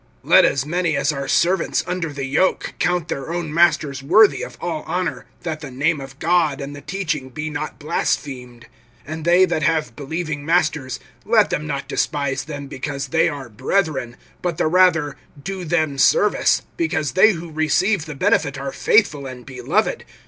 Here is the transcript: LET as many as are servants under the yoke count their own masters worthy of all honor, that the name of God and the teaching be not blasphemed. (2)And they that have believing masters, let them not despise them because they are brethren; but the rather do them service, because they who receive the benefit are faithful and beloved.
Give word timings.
LET 0.23 0.43
as 0.45 0.65
many 0.65 0.97
as 0.97 1.11
are 1.11 1.27
servants 1.27 1.83
under 1.85 2.11
the 2.11 2.25
yoke 2.25 2.73
count 2.79 3.07
their 3.07 3.31
own 3.31 3.53
masters 3.53 4.01
worthy 4.01 4.41
of 4.41 4.57
all 4.59 4.81
honor, 4.87 5.27
that 5.43 5.59
the 5.59 5.69
name 5.69 6.01
of 6.01 6.17
God 6.17 6.59
and 6.59 6.75
the 6.75 6.81
teaching 6.81 7.29
be 7.29 7.51
not 7.51 7.77
blasphemed. 7.77 8.65
(2)And 9.07 9.23
they 9.25 9.45
that 9.45 9.61
have 9.61 9.95
believing 9.95 10.43
masters, 10.43 10.99
let 11.23 11.51
them 11.51 11.67
not 11.67 11.87
despise 11.87 12.45
them 12.45 12.65
because 12.65 13.09
they 13.09 13.29
are 13.29 13.47
brethren; 13.47 14.17
but 14.41 14.57
the 14.57 14.65
rather 14.65 15.17
do 15.43 15.63
them 15.63 15.99
service, 15.99 16.63
because 16.77 17.11
they 17.11 17.33
who 17.33 17.51
receive 17.51 18.05
the 18.07 18.15
benefit 18.15 18.57
are 18.57 18.71
faithful 18.71 19.27
and 19.27 19.45
beloved. 19.45 20.03